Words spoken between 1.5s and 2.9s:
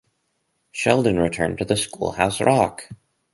to the Schoolhouse Rock!